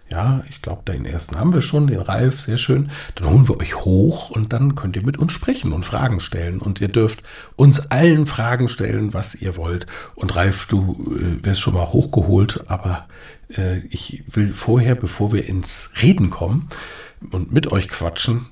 [0.09, 2.91] Ja, ich glaube, den ersten haben wir schon, den Ralf, sehr schön.
[3.15, 6.59] Dann holen wir euch hoch und dann könnt ihr mit uns sprechen und Fragen stellen.
[6.59, 7.23] Und ihr dürft
[7.57, 9.85] uns allen Fragen stellen, was ihr wollt.
[10.15, 13.05] Und Ralf, du äh, wirst schon mal hochgeholt, aber
[13.57, 16.69] äh, ich will vorher, bevor wir ins Reden kommen
[17.31, 18.47] und mit euch quatschen,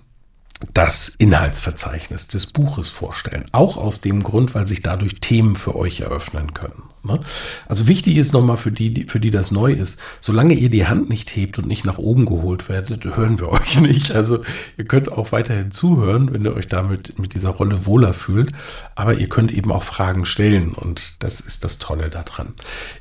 [0.73, 3.45] das Inhaltsverzeichnis des Buches vorstellen.
[3.53, 6.83] Auch aus dem Grund, weil sich dadurch Themen für euch eröffnen können.
[7.05, 7.19] Ne?
[7.67, 11.09] Also wichtig ist nochmal für die, für die das neu ist, solange ihr die Hand
[11.09, 14.13] nicht hebt und nicht nach oben geholt werdet, hören wir euch nicht.
[14.15, 14.41] Also
[14.77, 18.51] ihr könnt auch weiterhin zuhören, wenn ihr euch damit mit dieser Rolle wohler fühlt.
[18.95, 22.53] Aber ihr könnt eben auch Fragen stellen und das ist das Tolle daran.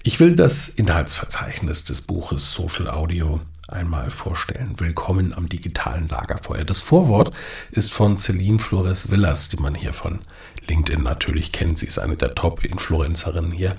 [0.03, 4.75] Ich will das Inhaltsverzeichnis des Buches Social Audio einmal vorstellen.
[4.79, 6.65] Willkommen am digitalen Lagerfeuer.
[6.65, 7.33] Das Vorwort
[7.71, 10.21] ist von Celine Flores Villas, die man hier von
[10.69, 11.79] LinkedIn natürlich kennt.
[11.79, 13.79] Sie ist eine der Top-Influencerinnen hier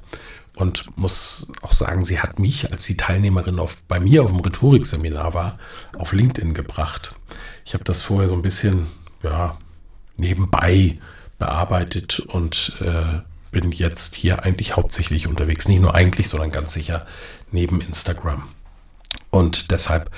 [0.55, 4.39] und muss auch sagen, sie hat mich, als sie Teilnehmerin auf, bei mir auf dem
[4.39, 5.57] Rhetorikseminar war,
[5.97, 7.15] auf LinkedIn gebracht.
[7.65, 8.87] Ich habe das vorher so ein bisschen
[9.21, 9.57] ja,
[10.17, 10.99] nebenbei
[11.37, 13.19] bearbeitet und äh,
[13.51, 15.67] bin jetzt hier eigentlich hauptsächlich unterwegs.
[15.67, 17.05] Nicht nur eigentlich, sondern ganz sicher
[17.51, 18.47] neben Instagram.
[19.29, 20.11] Und deshalb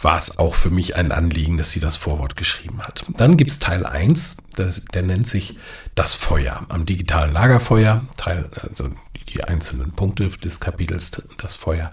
[0.00, 3.04] war es auch für mich ein Anliegen, dass sie das Vorwort geschrieben hat.
[3.16, 5.56] Dann gibt es Teil 1, das, der nennt sich
[5.94, 8.88] Das Feuer am digitalen Lagerfeuer, Teil, also
[9.28, 11.92] die einzelnen Punkte des Kapitels Das Feuer.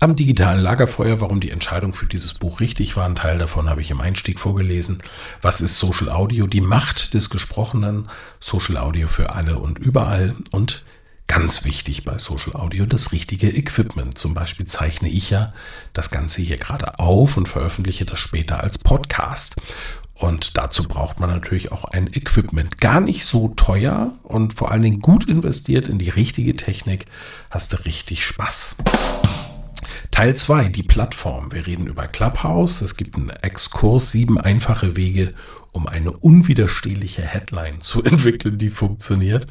[0.00, 3.80] Am digitalen Lagerfeuer, warum die Entscheidung für dieses Buch richtig war, ein Teil davon habe
[3.80, 4.98] ich im Einstieg vorgelesen.
[5.42, 6.46] Was ist Social Audio?
[6.46, 8.08] Die Macht des Gesprochenen,
[8.40, 10.84] Social Audio für alle und überall und
[11.26, 14.16] Ganz wichtig bei Social Audio das richtige Equipment.
[14.16, 15.52] Zum Beispiel zeichne ich ja
[15.92, 19.56] das Ganze hier gerade auf und veröffentliche das später als Podcast.
[20.14, 22.80] Und dazu braucht man natürlich auch ein Equipment.
[22.80, 27.06] Gar nicht so teuer und vor allen Dingen gut investiert in die richtige Technik,
[27.50, 28.76] hast du richtig Spaß.
[30.10, 31.52] Teil 2, die Plattform.
[31.52, 32.80] Wir reden über Clubhouse.
[32.80, 35.34] Es gibt einen Exkurs, sieben einfache Wege,
[35.72, 39.46] um eine unwiderstehliche Headline zu entwickeln, die funktioniert.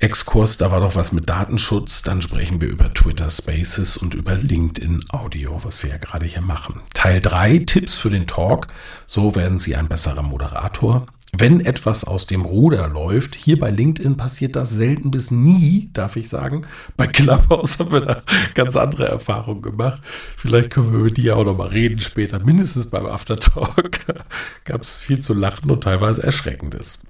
[0.00, 2.00] Exkurs, da war doch was mit Datenschutz.
[2.00, 6.40] Dann sprechen wir über Twitter Spaces und über LinkedIn Audio, was wir ja gerade hier
[6.40, 6.80] machen.
[6.94, 8.68] Teil 3, Tipps für den Talk.
[9.04, 11.06] So werden Sie ein besserer Moderator.
[11.36, 16.16] Wenn etwas aus dem Ruder läuft, hier bei LinkedIn passiert das selten bis nie, darf
[16.16, 16.66] ich sagen.
[16.96, 18.22] Bei Clubhouse haben wir da
[18.54, 20.02] ganz andere Erfahrungen gemacht.
[20.38, 22.42] Vielleicht können wir über die auch noch mal reden später.
[22.42, 24.00] Mindestens beim Aftertalk
[24.64, 27.02] gab es viel zu lachen und teilweise Erschreckendes.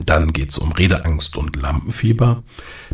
[0.00, 2.42] Dann geht es um Redeangst und Lampenfieber,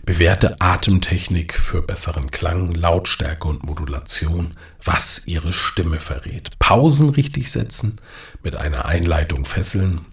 [0.05, 6.59] bewährte Atemtechnik für besseren Klang, Lautstärke und Modulation, was Ihre Stimme verrät.
[6.59, 7.96] Pausen richtig setzen,
[8.42, 10.07] mit einer Einleitung fesseln,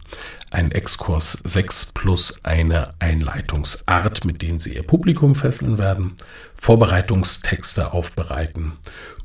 [0.52, 6.16] ein Exkurs 6 plus eine Einleitungsart, mit denen Sie Ihr Publikum fesseln werden,
[6.56, 8.74] Vorbereitungstexte aufbereiten.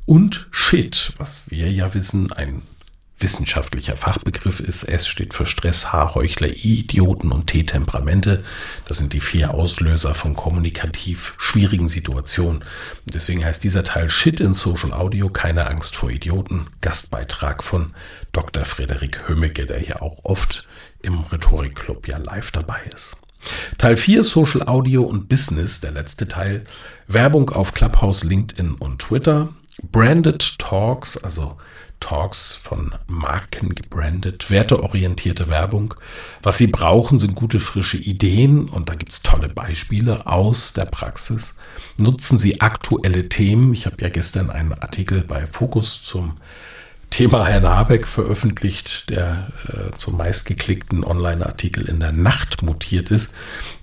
[0.05, 2.63] Und Shit, was wir ja wissen, ein
[3.21, 4.83] wissenschaftlicher Fachbegriff ist.
[4.83, 8.43] S steht für Stress, H, Heuchler, I, Idioten und T, Temperamente.
[8.85, 12.63] Das sind die vier Auslöser von kommunikativ schwierigen Situationen.
[13.05, 16.67] Deswegen heißt dieser Teil Shit in Social Audio, keine Angst vor Idioten.
[16.81, 17.93] Gastbeitrag von
[18.31, 18.65] Dr.
[18.65, 20.67] Frederik Hömmecke, der hier auch oft
[21.01, 23.17] im Rhetorikclub ja live dabei ist.
[23.77, 26.63] Teil 4 Social Audio und Business, der letzte Teil.
[27.07, 29.49] Werbung auf Clubhouse, LinkedIn und Twitter.
[29.91, 31.57] Branded Talks, also
[32.01, 35.93] Talks von Marken gebrandet, werteorientierte Werbung.
[36.43, 40.85] Was Sie brauchen, sind gute, frische Ideen und da gibt es tolle Beispiele aus der
[40.85, 41.55] Praxis.
[41.97, 43.73] Nutzen Sie aktuelle Themen.
[43.73, 46.35] Ich habe ja gestern einen Artikel bei Focus zum
[47.11, 53.35] Thema Herrn Habeck veröffentlicht, der äh, zum meistgeklickten Online-Artikel in der Nacht mutiert ist.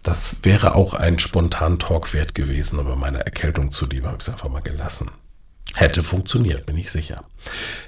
[0.02, 4.32] Das wäre auch ein spontan Talk wert gewesen, aber meine Erkältung zuliebe habe ich es
[4.32, 5.10] einfach mal gelassen.
[5.74, 7.24] Hätte funktioniert, bin ich sicher.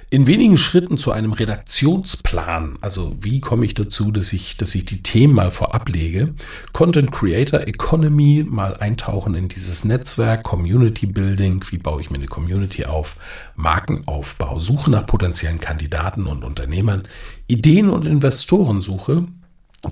[0.09, 4.85] In wenigen Schritten zu einem Redaktionsplan, also wie komme ich dazu, dass ich, dass ich
[4.85, 6.33] die Themen mal vorab lege,
[6.73, 12.27] Content Creator Economy, mal eintauchen in dieses Netzwerk, Community Building, wie baue ich mir eine
[12.27, 13.15] Community auf,
[13.55, 17.03] Markenaufbau, Suche nach potenziellen Kandidaten und Unternehmern,
[17.47, 19.27] Ideen und Investorensuche,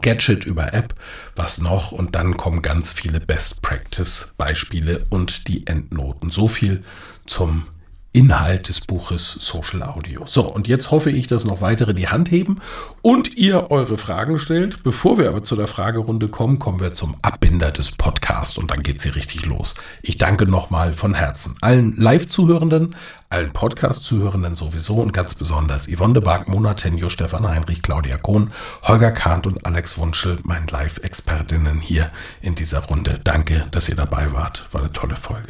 [0.01, 0.93] Gadget über App,
[1.35, 6.29] was noch und dann kommen ganz viele Best Practice Beispiele und die Endnoten.
[6.29, 6.83] So viel
[7.25, 7.63] zum
[8.11, 10.23] Inhalt des Buches Social Audio.
[10.25, 12.59] So, und jetzt hoffe ich, dass noch weitere die Hand heben
[13.03, 14.81] und ihr eure Fragen stellt.
[14.81, 18.81] Bevor wir aber zu der Fragerunde kommen, kommen wir zum Abbinder des Podcasts und dann
[18.81, 19.75] geht sie richtig los.
[20.01, 22.95] Ich danke nochmal von Herzen allen Live-Zuhörenden,
[23.29, 28.51] allen Podcast-Zuhörenden sowieso und ganz besonders Yvonne de Barg, Mona Tenjo, Stefan Heinrich, Claudia Kohn,
[28.81, 32.09] Holger Kahnt und Alex Wunschel, meinen Live-Expertinnen hier
[32.41, 33.19] in dieser Runde.
[33.23, 34.67] Danke, dass ihr dabei wart.
[34.71, 35.49] War eine tolle Folge.